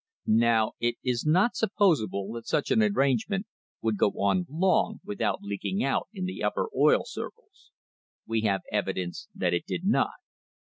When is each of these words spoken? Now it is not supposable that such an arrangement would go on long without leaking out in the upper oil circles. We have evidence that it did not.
Now 0.25 0.71
it 0.79 0.95
is 1.03 1.27
not 1.27 1.55
supposable 1.55 2.31
that 2.31 2.47
such 2.47 2.71
an 2.71 2.81
arrangement 2.81 3.45
would 3.83 3.97
go 3.97 4.07
on 4.13 4.47
long 4.49 4.99
without 5.05 5.43
leaking 5.43 5.83
out 5.83 6.07
in 6.11 6.25
the 6.25 6.41
upper 6.41 6.69
oil 6.75 7.03
circles. 7.05 7.69
We 8.25 8.41
have 8.41 8.61
evidence 8.71 9.27
that 9.35 9.53
it 9.53 9.67
did 9.67 9.85
not. 9.85 10.09